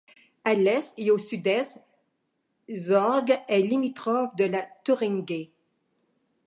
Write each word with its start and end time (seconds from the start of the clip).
A 0.45 0.55
l'est 0.55 0.95
et 0.97 1.11
au 1.11 1.19
sud-est, 1.19 1.77
Zorge 2.75 3.37
est 3.47 3.61
limitrophe 3.61 4.35
de 4.35 4.45
la 4.45 4.67
Thuringe. 4.83 5.51